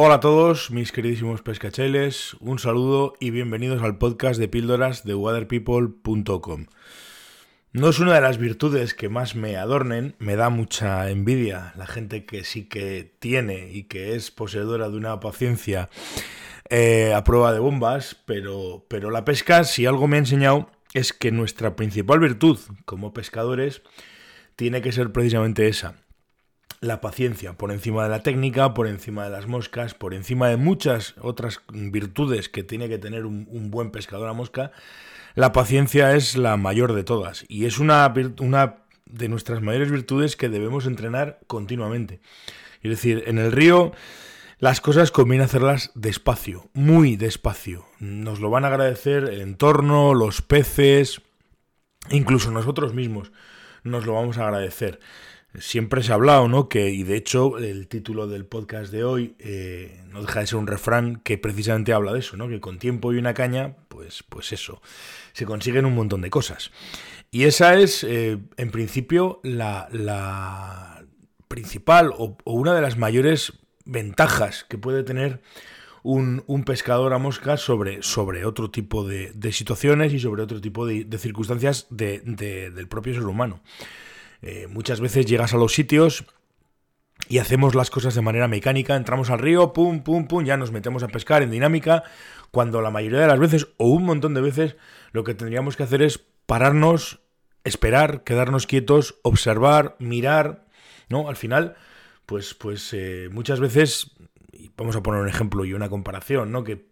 Hola 0.00 0.14
a 0.14 0.20
todos, 0.20 0.70
mis 0.70 0.92
queridísimos 0.92 1.42
pescacheles, 1.42 2.34
un 2.38 2.60
saludo 2.60 3.14
y 3.18 3.32
bienvenidos 3.32 3.82
al 3.82 3.98
podcast 3.98 4.38
de 4.38 4.46
píldoras 4.46 5.02
de 5.02 5.16
waterpeople.com. 5.16 6.66
No 7.72 7.88
es 7.88 7.98
una 7.98 8.14
de 8.14 8.20
las 8.20 8.38
virtudes 8.38 8.94
que 8.94 9.08
más 9.08 9.34
me 9.34 9.56
adornen, 9.56 10.14
me 10.20 10.36
da 10.36 10.50
mucha 10.50 11.10
envidia 11.10 11.72
la 11.76 11.88
gente 11.88 12.26
que 12.26 12.44
sí 12.44 12.68
que 12.68 13.12
tiene 13.18 13.72
y 13.72 13.88
que 13.88 14.14
es 14.14 14.30
poseedora 14.30 14.88
de 14.88 14.96
una 14.96 15.18
paciencia 15.18 15.90
eh, 16.70 17.12
a 17.12 17.24
prueba 17.24 17.52
de 17.52 17.58
bombas, 17.58 18.14
pero, 18.24 18.86
pero 18.86 19.10
la 19.10 19.24
pesca, 19.24 19.64
si 19.64 19.84
algo 19.84 20.06
me 20.06 20.14
ha 20.14 20.20
enseñado, 20.20 20.70
es 20.94 21.12
que 21.12 21.32
nuestra 21.32 21.74
principal 21.74 22.20
virtud 22.20 22.60
como 22.84 23.12
pescadores 23.12 23.82
tiene 24.54 24.80
que 24.80 24.92
ser 24.92 25.10
precisamente 25.10 25.66
esa, 25.66 25.96
la 26.80 27.00
paciencia, 27.00 27.54
por 27.54 27.72
encima 27.72 28.04
de 28.04 28.10
la 28.10 28.22
técnica, 28.22 28.74
por 28.74 28.86
encima 28.86 29.24
de 29.24 29.30
las 29.30 29.46
moscas, 29.46 29.94
por 29.94 30.14
encima 30.14 30.48
de 30.48 30.56
muchas 30.56 31.14
otras 31.20 31.60
virtudes 31.72 32.48
que 32.48 32.62
tiene 32.62 32.88
que 32.88 32.98
tener 32.98 33.26
un, 33.26 33.70
buen 33.70 33.90
pescador 33.90 34.28
a 34.28 34.32
mosca, 34.32 34.70
la 35.34 35.52
paciencia 35.52 36.14
es 36.14 36.36
la 36.36 36.56
mayor 36.56 36.92
de 36.92 37.04
todas 37.04 37.44
y 37.48 37.66
es 37.66 37.78
una, 37.78 38.12
una 38.40 38.76
de 39.06 39.28
nuestras 39.28 39.62
mayores 39.62 39.90
virtudes 39.90 40.36
que 40.36 40.48
debemos 40.48 40.86
entrenar 40.86 41.40
continuamente. 41.46 42.20
Es 42.82 42.90
decir, 42.90 43.24
en 43.26 43.38
el 43.38 43.52
río 43.52 43.92
las 44.58 44.80
cosas 44.80 45.10
conviene 45.10 45.44
hacerlas 45.44 45.92
despacio, 45.94 46.68
muy 46.74 47.16
despacio. 47.16 47.86
Nos 48.00 48.40
lo 48.40 48.50
van 48.50 48.64
a 48.64 48.68
agradecer 48.68 49.24
el 49.24 49.40
entorno, 49.40 50.14
los 50.14 50.42
peces, 50.42 51.22
incluso 52.10 52.50
nosotros 52.50 52.94
mismos 52.94 53.32
nos 53.84 54.06
lo 54.06 54.14
vamos 54.14 54.38
a 54.38 54.44
agradecer 54.44 55.00
siempre 55.58 56.02
se 56.02 56.12
ha 56.12 56.16
hablado, 56.16 56.48
¿no? 56.48 56.68
Que, 56.68 56.90
y 56.90 57.02
de 57.02 57.16
hecho, 57.16 57.58
el 57.58 57.88
título 57.88 58.26
del 58.26 58.44
podcast 58.44 58.92
de 58.92 59.04
hoy 59.04 59.34
eh, 59.38 60.02
no 60.08 60.20
deja 60.22 60.40
de 60.40 60.46
ser 60.46 60.58
un 60.58 60.66
refrán 60.66 61.16
que 61.16 61.38
precisamente 61.38 61.92
habla 61.92 62.12
de 62.12 62.20
eso, 62.20 62.36
¿no? 62.36 62.48
Que 62.48 62.60
con 62.60 62.78
tiempo 62.78 63.12
y 63.12 63.18
una 63.18 63.34
caña, 63.34 63.76
pues, 63.88 64.22
pues 64.28 64.52
eso, 64.52 64.82
se 65.32 65.46
consiguen 65.46 65.86
un 65.86 65.94
montón 65.94 66.20
de 66.20 66.30
cosas. 66.30 66.70
Y 67.30 67.44
esa 67.44 67.74
es, 67.74 68.04
eh, 68.04 68.38
en 68.56 68.70
principio, 68.70 69.40
la, 69.42 69.88
la 69.92 71.04
principal 71.48 72.12
o, 72.16 72.36
una 72.44 72.74
de 72.74 72.82
las 72.82 72.96
mayores 72.96 73.54
ventajas 73.84 74.64
que 74.68 74.78
puede 74.78 75.02
tener 75.02 75.40
un, 76.02 76.42
pescador 76.64 77.12
a 77.12 77.18
mosca 77.18 77.56
sobre, 77.56 78.02
sobre 78.02 78.44
otro 78.44 78.70
tipo 78.70 79.06
de, 79.06 79.32
situaciones 79.52 80.12
y 80.12 80.20
sobre 80.20 80.42
otro 80.42 80.60
tipo 80.60 80.86
de, 80.86 81.06
circunstancias 81.18 81.86
del 81.90 82.88
propio 82.88 83.14
ser 83.14 83.24
humano. 83.24 83.60
Eh, 84.42 84.66
muchas 84.68 85.00
veces 85.00 85.26
llegas 85.26 85.54
a 85.54 85.56
los 85.56 85.74
sitios 85.74 86.24
y 87.28 87.38
hacemos 87.38 87.74
las 87.74 87.90
cosas 87.90 88.14
de 88.14 88.22
manera 88.22 88.48
mecánica, 88.48 88.96
entramos 88.96 89.30
al 89.30 89.40
río, 89.40 89.72
pum, 89.72 90.02
pum, 90.02 90.26
pum, 90.26 90.44
ya 90.44 90.56
nos 90.56 90.70
metemos 90.70 91.02
a 91.02 91.08
pescar 91.08 91.42
en 91.42 91.50
dinámica, 91.50 92.04
cuando 92.50 92.80
la 92.80 92.90
mayoría 92.90 93.18
de 93.18 93.26
las 93.26 93.38
veces, 93.38 93.68
o 93.76 93.88
un 93.88 94.04
montón 94.04 94.34
de 94.34 94.40
veces, 94.40 94.76
lo 95.12 95.24
que 95.24 95.34
tendríamos 95.34 95.76
que 95.76 95.82
hacer 95.82 96.02
es 96.02 96.18
pararnos, 96.46 97.20
esperar, 97.64 98.24
quedarnos 98.24 98.66
quietos, 98.66 99.18
observar, 99.22 99.96
mirar, 99.98 100.66
¿no? 101.08 101.28
Al 101.28 101.36
final, 101.36 101.76
pues, 102.24 102.54
pues 102.54 102.92
eh, 102.94 103.28
muchas 103.30 103.60
veces, 103.60 104.12
vamos 104.76 104.96
a 104.96 105.02
poner 105.02 105.20
un 105.20 105.28
ejemplo 105.28 105.64
y 105.64 105.74
una 105.74 105.90
comparación, 105.90 106.52
¿no? 106.52 106.64
Que 106.64 106.86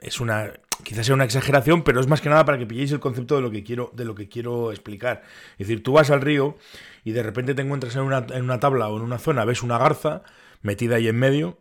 es 0.00 0.20
una 0.20 0.52
quizás 0.82 1.06
sea 1.06 1.14
una 1.14 1.24
exageración, 1.24 1.82
pero 1.82 2.00
es 2.00 2.06
más 2.06 2.20
que 2.20 2.28
nada 2.28 2.44
para 2.44 2.58
que 2.58 2.66
pilléis 2.66 2.92
el 2.92 3.00
concepto 3.00 3.36
de 3.36 3.42
lo 3.42 3.50
que 3.50 3.64
quiero, 3.64 3.90
de 3.94 4.04
lo 4.04 4.14
que 4.14 4.28
quiero 4.28 4.70
explicar. 4.70 5.22
Es 5.52 5.66
decir, 5.66 5.82
tú 5.82 5.92
vas 5.92 6.10
al 6.10 6.20
río 6.20 6.56
y 7.04 7.12
de 7.12 7.22
repente 7.22 7.54
te 7.54 7.62
encuentras 7.62 7.96
en 7.96 8.02
una, 8.02 8.26
en 8.30 8.44
una 8.44 8.60
tabla 8.60 8.88
o 8.88 8.96
en 8.96 9.02
una 9.02 9.18
zona, 9.18 9.44
ves 9.44 9.62
una 9.62 9.78
garza 9.78 10.22
metida 10.62 10.96
ahí 10.96 11.08
en 11.08 11.16
medio, 11.16 11.58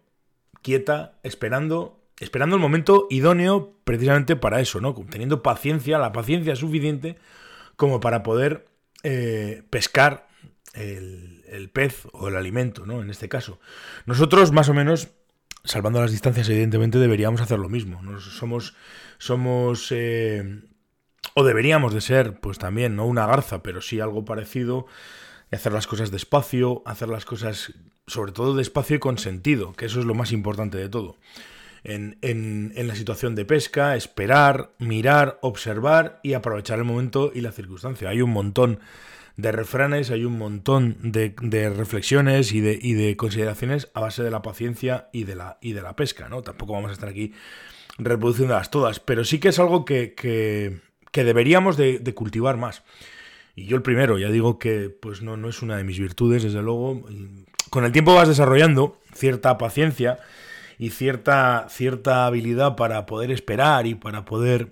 quieta, 0.62 1.20
esperando, 1.24 2.00
esperando 2.20 2.56
el 2.56 2.62
momento 2.62 3.08
idóneo 3.10 3.74
precisamente 3.84 4.36
para 4.36 4.60
eso, 4.60 4.82
¿no? 4.82 4.96
Teniendo 5.10 5.44
paciencia, 5.44 5.98
la 5.98 6.12
paciencia 6.12 6.56
suficiente 6.56 7.18
como 7.76 8.00
para 8.00 8.24
poder 8.24 8.68
eh, 9.04 9.64
pescar 9.70 10.28
el, 10.74 11.44
el 11.48 11.70
pez 11.70 12.08
o 12.14 12.28
el 12.28 12.36
alimento, 12.36 12.86
¿no? 12.86 13.02
En 13.02 13.10
este 13.10 13.30
caso. 13.30 13.60
Nosotros 14.06 14.52
más 14.52 14.70
o 14.70 14.74
menos 14.74 15.10
salvando 15.66 16.02
las 16.02 16.12
distancias, 16.12 16.48
evidentemente 16.50 17.00
deberíamos 17.00 17.42
hacer 17.42 17.60
lo 17.60 17.70
mismo. 17.70 18.02
somos, 18.20 18.76
somos 19.18 19.88
eh, 19.92 20.62
o 21.34 21.44
deberíamos 21.44 21.94
de 21.94 22.02
ser, 22.02 22.40
pues 22.40 22.58
también, 22.58 22.96
no 22.96 23.06
una 23.06 23.28
garza, 23.28 23.62
pero 23.62 23.82
sí 23.82 24.00
algo 24.00 24.26
parecido, 24.26 24.86
hacer 25.52 25.74
las 25.74 25.88
cosas 25.88 26.12
despacio, 26.12 26.84
hacer 26.86 27.10
las 27.10 27.26
cosas, 27.26 27.74
sobre 28.08 28.32
todo 28.32 28.56
despacio 28.56 28.98
y 28.98 29.00
con 29.00 29.18
sentido, 29.18 29.74
que 29.74 29.86
eso 29.86 30.00
es 30.00 30.06
lo 30.06 30.14
más 30.14 30.32
importante 30.32 30.78
de 30.78 30.90
todo. 30.90 31.18
En, 31.84 32.18
en, 32.22 32.74
en, 32.76 32.88
la 32.88 32.96
situación 32.96 33.36
de 33.36 33.46
pesca, 33.46 33.96
esperar, 33.96 34.72
mirar, 34.80 35.38
observar 35.42 36.20
y 36.24 36.34
aprovechar 36.34 36.80
el 36.80 36.86
momento 36.86 37.32
y 37.34 37.42
la 37.42 37.52
circunstancia. 37.52 38.10
Hay 38.10 38.22
un 38.24 38.32
montón 38.32 38.80
de 39.38 39.52
refranes, 39.52 40.12
hay 40.12 40.24
un 40.24 40.38
montón 40.38 40.98
de, 41.02 41.34
reflexiones 41.70 42.54
y 42.54 42.62
de, 42.62 42.78
de, 42.78 43.18
consideraciones 43.18 43.90
a 43.94 44.00
base 44.00 44.24
de 44.24 44.32
la 44.32 44.42
paciencia 44.42 45.10
y 45.12 45.26
de 45.26 45.36
la, 45.36 45.58
y 45.62 45.74
de 45.74 45.82
pesca, 45.96 46.30
¿no? 46.30 46.42
Tampoco 46.42 46.74
vamos 46.74 46.92
a 46.92 46.94
estar 46.94 47.10
aquí 47.10 47.34
reproduciéndolas 47.98 48.72
todas, 48.72 49.00
pero 49.00 49.24
sí 49.24 49.40
que 49.40 49.50
es 49.50 49.60
algo 49.60 49.86
que, 49.86 50.14
que, 50.14 51.24
deberíamos 51.24 51.78
de, 51.78 52.14
cultivar 52.14 52.58
más. 52.58 52.84
Y 53.56 53.66
yo 53.66 53.78
el 53.78 53.84
primero, 53.84 54.18
ya 54.18 54.30
digo 54.30 54.60
que 54.60 54.90
pues 54.90 55.22
no, 55.22 55.38
no 55.38 55.50
es 55.50 55.62
una 55.62 55.78
de 55.78 55.84
mis 55.84 56.00
virtudes, 56.00 56.44
desde 56.44 56.62
luego. 56.62 57.06
Con 57.70 57.86
el 57.86 57.92
tiempo 57.92 58.14
vas 58.14 58.28
desarrollando 58.28 59.00
cierta 59.14 59.58
paciencia 59.58 60.20
y 60.78 60.90
cierta, 60.90 61.68
cierta 61.70 62.26
habilidad 62.26 62.76
para 62.76 63.06
poder 63.06 63.32
esperar 63.32 63.88
y 63.88 63.96
para 63.96 64.26
poder 64.26 64.72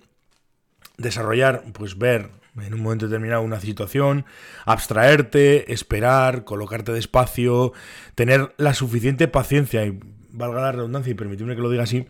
desarrollar, 0.97 1.63
pues 1.73 1.97
ver 1.97 2.29
en 2.61 2.73
un 2.73 2.81
momento 2.81 3.07
determinado 3.07 3.41
una 3.41 3.59
situación, 3.59 4.25
abstraerte, 4.65 5.73
esperar, 5.73 6.43
colocarte 6.43 6.91
despacio, 6.91 7.73
tener 8.15 8.53
la 8.57 8.73
suficiente 8.73 9.27
paciencia, 9.27 9.85
y 9.85 9.99
valga 10.31 10.61
la 10.61 10.71
redundancia 10.71 11.11
y 11.11 11.15
permitirme 11.15 11.55
que 11.55 11.61
lo 11.61 11.69
diga 11.69 11.83
así, 11.83 12.07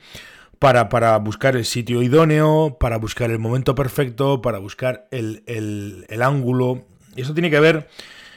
para, 0.59 0.90
para 0.90 1.18
buscar 1.18 1.56
el 1.56 1.66
sitio 1.66 2.02
idóneo, 2.02 2.78
para 2.80 2.98
buscar 2.98 3.31
el 3.31 3.40
momento 3.40 3.76
perfecto, 3.76 4.42
para 4.42 4.59
buscar 4.59 5.08
el, 5.12 5.44
el, 5.46 6.22
ángulo. 6.22 6.86
Y 7.16 7.22
eso 7.22 7.34
tiene 7.34 7.50
que 7.50 7.60
ver 7.60 7.90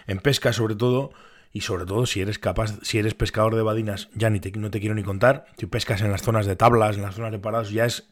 en 0.06 0.18
pesca 0.18 0.52
sobre 0.52 0.74
todo, 0.74 1.12
y 1.52 1.62
sobre 1.62 1.86
todo 1.86 2.04
si 2.06 2.20
eres 2.20 2.38
capaz, 2.38 2.78
si 2.82 2.98
eres 2.98 3.14
pescador 3.14 3.54
de 3.54 3.62
badinas, 3.62 4.08
ya 4.14 4.30
ni 4.30 4.40
te, 4.40 4.50
no 4.52 4.70
te 4.70 4.80
quiero 4.80 4.94
ni 4.94 5.02
contar, 5.02 5.46
si 5.56 5.66
pescas 5.66 6.02
en 6.02 6.10
las 6.10 6.22
zonas 6.22 6.46
de 6.46 6.56
tablas, 6.56 6.96
en 6.96 7.02
las 7.02 7.14
zonas 7.14 7.32
de 7.32 7.38
parados, 7.38 7.70
ya 7.70 7.84
es 7.84 8.08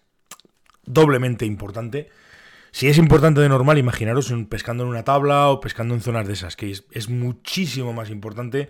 doblemente 0.86 1.44
importante 1.44 2.10
si 2.74 2.88
es 2.88 2.98
importante 2.98 3.40
de 3.40 3.48
normal, 3.48 3.78
imaginaros 3.78 4.34
pescando 4.48 4.82
en 4.82 4.90
una 4.90 5.04
tabla 5.04 5.48
o 5.48 5.60
pescando 5.60 5.94
en 5.94 6.00
zonas 6.00 6.26
de 6.26 6.32
esas, 6.32 6.56
que 6.56 6.72
es, 6.72 7.08
muchísimo 7.08 7.92
más 7.92 8.10
importante 8.10 8.68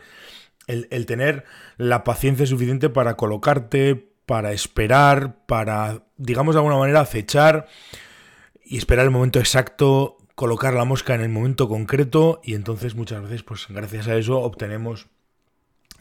el, 0.66 1.06
tener 1.06 1.44
la 1.78 2.04
paciencia 2.04 2.44
suficiente 2.44 2.90
para 2.90 3.16
colocarte, 3.16 4.12
para 4.26 4.52
esperar, 4.52 5.46
para, 5.46 6.02
digamos 6.18 6.54
de 6.54 6.58
alguna 6.58 6.76
manera, 6.76 7.00
acechar 7.00 7.66
y 8.62 8.76
esperar 8.76 9.06
el 9.06 9.10
momento 9.10 9.38
exacto, 9.38 10.18
colocar 10.34 10.74
la 10.74 10.84
mosca 10.84 11.14
en 11.14 11.22
el 11.22 11.30
momento 11.30 11.66
concreto 11.66 12.42
y 12.44 12.56
entonces 12.56 12.94
muchas 12.96 13.22
veces, 13.22 13.42
pues 13.42 13.68
gracias 13.70 14.06
a 14.06 14.16
eso 14.16 14.38
obtenemos 14.38 15.06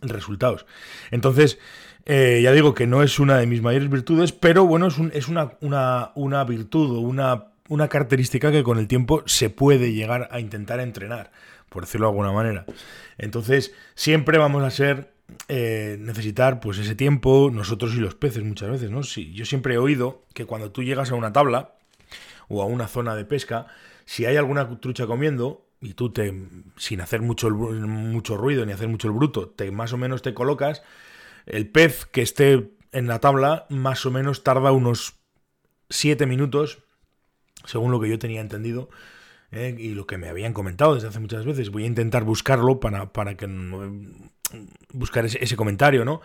resultados. 0.02 0.66
Entonces, 1.09 1.58
eh, 2.03 2.42
ya 2.44 2.52
digo 2.52 2.74
que 2.74 2.86
no 2.86 3.02
es 3.02 3.18
una 3.18 3.38
de 3.38 3.47
mis 3.47 3.62
mayores 3.62 3.90
virtudes, 3.90 4.34
pero 4.34 4.66
bueno, 4.66 4.88
es, 4.88 5.30
una, 5.30 5.53
una, 5.62 6.12
una 6.16 6.44
virtud 6.44 6.97
o 6.97 7.00
una 7.00 7.53
una 7.69 7.88
característica 7.88 8.51
que 8.51 8.63
con 8.63 8.78
el 8.78 8.88
tiempo 8.88 9.24
se 9.25 9.50
puede 9.50 9.94
llegar 9.94 10.28
a 10.31 10.40
intentar 10.40 10.79
entrenar, 10.79 11.31
por 11.69 11.84
decirlo 11.84 12.07
de 12.07 12.12
alguna 12.12 12.31
manera. 12.31 12.66
Entonces, 13.18 13.74
siempre 13.96 14.38
vamos 14.38 14.63
a 14.63 14.69
ser 14.69 15.13
eh, 15.47 15.97
necesitar 16.00 16.59
pues 16.59 16.78
ese 16.78 16.96
tiempo, 16.96 17.50
nosotros 17.51 17.96
y 17.96 18.00
los 18.00 18.16
peces 18.16 18.44
muchas 18.44 18.69
veces, 18.69 18.92
¿no? 18.92 19.04
Sí, 19.04 19.33
yo 19.33 19.45
siempre 19.45 19.75
he 19.75 19.77
oído 19.77 20.25
que 20.33 20.45
cuando 20.45 20.71
tú 20.71 20.83
llegas 20.83 21.12
a 21.12 21.15
una 21.15 21.33
tabla 21.33 21.75
o 22.48 22.62
a 22.62 22.65
una 22.65 22.88
zona 22.88 23.15
de 23.15 23.25
pesca, 23.25 23.68
si 24.06 24.25
hay 24.25 24.36
alguna 24.36 24.80
trucha 24.80 25.07
comiendo 25.07 25.66
y 25.81 25.94
tú 25.94 26.12
te 26.12 26.33
sin 26.77 27.01
hacer 27.01 27.21
mucho 27.21 27.50
mucho 27.50 28.38
ruido 28.38 28.66
ni 28.66 28.74
hacer 28.74 28.88
mucho 28.88 29.07
el 29.07 29.13
bruto, 29.13 29.50
te 29.50 29.71
más 29.71 29.94
o 29.94 29.98
menos 29.98 30.21
te 30.21 30.33
colocas, 30.33 30.83
el 31.45 31.69
pez 31.69 32.06
que 32.06 32.21
esté 32.21 32.71
en 32.92 33.07
la 33.07 33.19
tabla 33.19 33.66
más 33.69 34.06
o 34.06 34.12
menos 34.12 34.44
tarda 34.44 34.71
unos 34.71 35.16
7 35.89 36.25
minutos 36.25 36.83
según 37.66 37.92
lo 37.92 38.00
que 38.00 38.10
yo 38.10 38.20
tenía 38.20 38.42
entendido 38.42 38.90
eh, 39.52 39.76
y 39.78 39.90
lo 39.90 40.08
que 40.08 40.18
me 40.18 40.30
habían 40.30 40.54
comentado 40.54 40.96
desde 40.96 41.08
hace 41.08 41.20
muchas 41.20 41.46
veces. 41.46 41.70
Voy 41.70 41.84
a 41.84 41.88
intentar 41.88 42.24
buscarlo 42.24 42.80
para, 42.80 43.14
para 43.14 43.36
que 43.36 43.48
buscar 44.92 45.26
ese, 45.26 45.56
comentario, 45.56 46.06
¿no? 46.06 46.22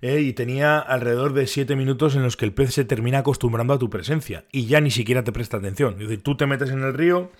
Eh, 0.00 0.20
y 0.20 0.32
tenía 0.32 0.78
alrededor 0.78 1.32
de 1.32 1.46
7 1.46 1.76
minutos 1.76 2.16
en 2.16 2.22
los 2.22 2.36
que 2.36 2.44
el 2.44 2.52
pez 2.52 2.74
se 2.74 2.84
termina 2.84 3.18
acostumbrando 3.18 3.72
a 3.72 3.78
tu 3.78 3.88
presencia 3.88 4.44
y 4.50 4.66
ya 4.66 4.80
ni 4.80 4.90
siquiera 4.90 5.22
te 5.22 5.32
presta 5.32 5.58
atención. 5.58 5.94
Es 5.94 6.00
decir, 6.00 6.22
tú 6.22 6.36
te 6.36 6.46
metes 6.46 6.70
en 6.70 6.82
el 6.82 6.92
río, 6.94 7.30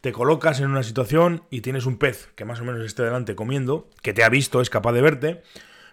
te 0.00 0.12
colocas 0.12 0.60
en 0.60 0.70
una 0.70 0.84
situación 0.84 1.42
y 1.50 1.62
tienes 1.62 1.84
un 1.86 1.98
pez 1.98 2.28
que 2.36 2.44
más 2.44 2.60
o 2.60 2.64
menos 2.64 2.84
esté 2.84 3.02
delante 3.02 3.34
comiendo, 3.34 3.88
que 4.02 4.12
te 4.12 4.22
ha 4.22 4.28
visto, 4.28 4.60
es 4.60 4.70
capaz 4.70 4.92
de 4.92 5.02
verte, 5.02 5.42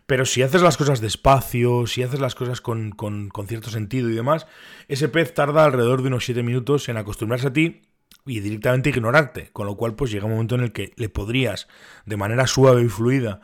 Pero 0.05 0.25
si 0.25 0.41
haces 0.41 0.61
las 0.61 0.77
cosas 0.77 1.01
despacio, 1.01 1.87
si 1.87 2.03
haces 2.03 2.19
las 2.19 2.35
cosas 2.35 2.61
con, 2.61 2.91
con, 2.91 3.29
con 3.29 3.47
cierto 3.47 3.69
sentido 3.69 4.09
y 4.09 4.15
demás, 4.15 4.47
ese 4.87 5.07
pez 5.07 5.33
tarda 5.33 5.63
alrededor 5.63 6.01
de 6.01 6.09
unos 6.09 6.25
7 6.25 6.43
minutos 6.43 6.89
en 6.89 6.97
acostumbrarse 6.97 7.47
a 7.47 7.53
ti 7.53 7.81
y 8.25 8.39
directamente 8.39 8.89
ignorarte. 8.89 9.49
Con 9.53 9.67
lo 9.67 9.75
cual, 9.75 9.95
pues 9.95 10.11
llega 10.11 10.25
un 10.25 10.31
momento 10.31 10.55
en 10.55 10.61
el 10.61 10.71
que 10.71 10.93
le 10.97 11.09
podrías, 11.09 11.67
de 12.05 12.17
manera 12.17 12.47
suave 12.47 12.83
y 12.83 12.89
fluida, 12.89 13.41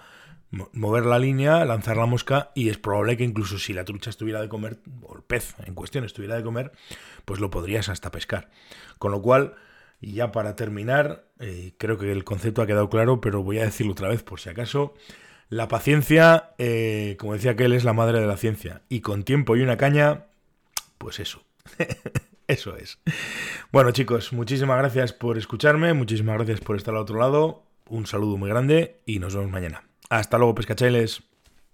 mover 0.52 1.06
la 1.06 1.20
línea, 1.20 1.64
lanzar 1.66 1.98
la 1.98 2.06
mosca 2.06 2.52
y 2.56 2.70
es 2.70 2.78
probable 2.78 3.18
que 3.18 3.24
incluso 3.24 3.60
si 3.60 3.74
la 3.74 3.86
trucha 3.86 4.10
estuviera 4.10 4.42
de 4.42 4.50
comer, 4.50 4.80
o 5.04 5.16
el 5.16 5.24
pez 5.24 5.56
en 5.66 5.76
cuestión 5.76 6.04
estuviera 6.04 6.36
de 6.36 6.44
comer, 6.44 6.72
pues 7.26 7.40
lo 7.40 7.50
podrías 7.50 7.90
hasta 7.90 8.12
pescar. 8.12 8.50
Con 8.98 9.12
lo 9.12 9.22
cual, 9.22 9.56
y 10.02 10.14
ya 10.14 10.32
para 10.32 10.56
terminar, 10.56 11.26
eh, 11.40 11.74
creo 11.78 11.98
que 11.98 12.12
el 12.12 12.24
concepto 12.24 12.62
ha 12.62 12.68
quedado 12.68 12.90
claro, 12.90 13.22
pero 13.22 13.44
voy 13.44 13.60
a 13.60 13.66
decirlo 13.66 13.92
otra 13.94 14.10
vez 14.10 14.24
por 14.24 14.40
si 14.40 14.50
acaso. 14.50 14.94
La 15.50 15.68
paciencia, 15.68 16.52
eh, 16.60 17.18
como 17.20 17.34
decía 17.34 17.52
aquel, 17.52 17.74
es 17.74 17.84
la 17.84 17.94
madre 17.94 18.22
de 18.22 18.28
la 18.28 18.38
ciencia. 18.38 18.84
Y 18.88 19.02
con 19.02 19.24
tiempo 19.24 19.56
y 19.56 19.62
una 19.62 19.78
caña, 19.78 20.28
pues 21.00 21.20
eso. 21.20 21.44
eso 22.48 22.78
es. 22.78 23.00
Bueno 23.72 23.90
chicos, 23.92 24.32
muchísimas 24.32 24.78
gracias 24.78 25.12
por 25.12 25.40
escucharme, 25.40 25.94
muchísimas 25.94 26.36
gracias 26.36 26.60
por 26.60 26.76
estar 26.76 26.94
al 26.94 27.02
otro 27.02 27.18
lado. 27.18 27.64
Un 27.88 28.06
saludo 28.06 28.38
muy 28.38 28.50
grande 28.50 29.02
y 29.08 29.18
nos 29.18 29.36
vemos 29.36 29.52
mañana. 29.52 29.90
Hasta 30.10 30.38
luego, 30.38 30.54
pescachailes. 30.54 31.29